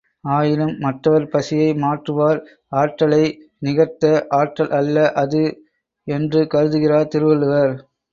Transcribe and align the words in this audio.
ஆயினும், 0.29 0.71
மற்றவர் 0.79 1.27
பசியை 1.29 1.67
மாற்றுவார் 1.81 2.39
ஆற்றலை 2.75 3.21
நிகர்த்த 3.59 4.05
ஆற்றல் 4.37 4.71
அல்ல 4.71 5.05
அது 5.15 5.43
என்று 6.07 6.41
கருதுகிறார் 6.47 7.07
திருவள்ளுவர். 7.07 7.75